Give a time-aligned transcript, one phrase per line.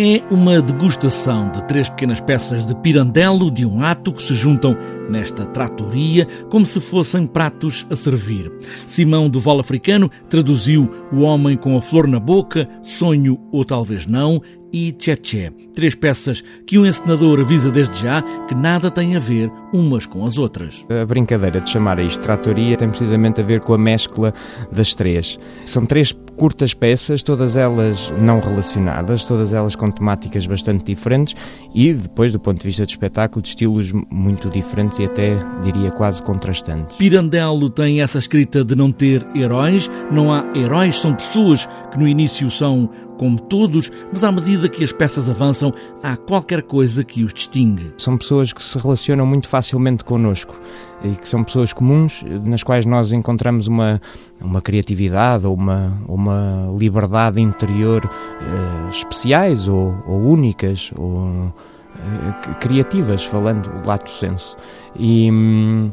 [0.00, 4.76] É uma degustação de três pequenas peças de pirandelo de um ato que se juntam
[5.10, 8.48] nesta tratoria como se fossem pratos a servir.
[8.86, 14.06] Simão do Val Africano traduziu O Homem com a Flor na Boca, Sonho ou Talvez
[14.06, 14.40] Não
[14.72, 19.50] e Tchê Três peças que um encenador avisa desde já que nada tem a ver
[19.74, 20.86] umas com as outras.
[20.88, 24.32] A brincadeira de chamar a isto tratoria tem precisamente a ver com a mescla
[24.70, 25.40] das três.
[25.66, 31.34] São três curtas peças, todas elas não relacionadas, todas elas com temáticas bastante diferentes
[31.74, 35.90] e depois, do ponto de vista de espetáculo, de estilos muito diferentes e até, diria,
[35.90, 36.96] quase contrastantes.
[36.96, 42.06] Pirandello tem essa escrita de não ter heróis, não há heróis, são pessoas que no
[42.06, 45.72] início são como todos, mas à medida que as peças avançam,
[46.02, 47.92] há qualquer coisa que os distingue.
[47.98, 50.58] São pessoas que se relacionam muito facilmente connosco
[51.04, 54.00] e que são pessoas comuns nas quais nós encontramos uma,
[54.40, 61.52] uma criatividade ou uma, uma liberdade interior eh, especiais ou, ou, únicas ou
[61.98, 64.56] eh, criativas, falando lato senso.
[64.96, 65.30] E.
[65.30, 65.90] Hum,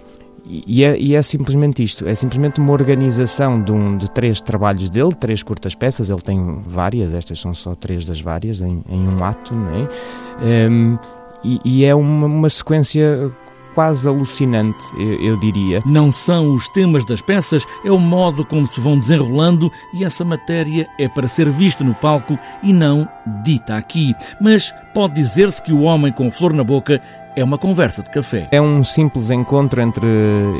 [0.48, 4.90] e é, e é, simplesmente isto, é simplesmente uma organização de, um, de três trabalhos
[4.92, 9.08] dele, três curtas peças, ele tem várias, estas são só três das várias em, em
[9.08, 10.70] um ato, não é?
[10.70, 11.00] Um,
[11.44, 13.32] e, e, é uma, uma sequência
[13.76, 15.84] quase alucinante, eu, eu, diria.
[15.86, 20.24] Não são os temas das peças, é o modo como se vão desenrolando e essa
[20.24, 23.08] matéria é para ser vista no palco e não
[23.44, 24.16] dita aqui.
[24.40, 27.02] Mas pode dizer-se que o homem com flor na boca
[27.36, 28.48] é uma conversa de café.
[28.50, 30.08] É um simples encontro entre,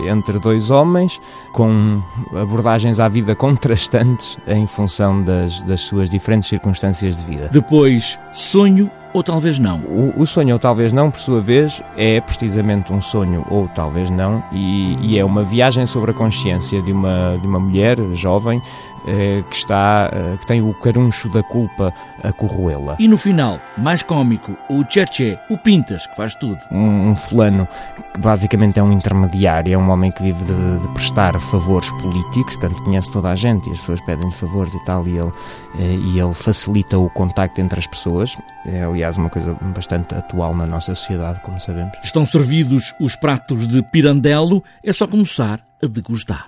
[0.10, 1.20] entre dois homens,
[1.54, 2.04] com
[2.36, 7.50] abordagens à vida contrastantes em função das, das suas diferentes circunstâncias de vida.
[7.50, 9.80] Depois, sonho ou talvez não.
[9.80, 14.10] O, o, sonho ou talvez não, por sua vez, é precisamente um sonho ou talvez
[14.10, 18.62] não, e, e é uma viagem sobre a consciência de uma, de uma mulher jovem
[19.08, 22.96] eh, que, está, eh, que tem o caruncho da culpa a corroê-la.
[22.98, 26.60] E no final, mais cómico, o Tchê, o Pintas, que faz tudo.
[26.72, 27.68] Um, um, fulano
[28.14, 32.56] que basicamente é um intermediário, é um homem que vive de, de prestar favores políticos,
[32.56, 35.32] portanto conhece toda a gente e as pessoas pedem-lhe favores e tal, e ele,
[35.78, 38.36] eh, e ele facilita o contacto entre as pessoas.
[38.66, 41.94] É, aliás, uma coisa bastante atual na nossa sociedade, como sabemos.
[42.04, 46.48] Estão servidos os pratos de pirandelo, é só começar a degustar.